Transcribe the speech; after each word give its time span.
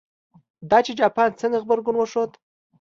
دا 0.69 0.79
چې 0.85 0.91
جاپان 1.01 1.29
څنګه 1.41 1.57
غبرګون 1.63 1.95
وښود. 1.97 2.31